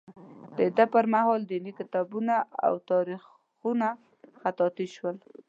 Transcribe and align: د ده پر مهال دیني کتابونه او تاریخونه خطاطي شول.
د 0.57 0.59
ده 0.77 0.85
پر 0.93 1.05
مهال 1.13 1.41
دیني 1.51 1.71
کتابونه 1.79 2.35
او 2.67 2.73
تاریخونه 2.91 3.87
خطاطي 4.41 4.87
شول. 4.95 5.15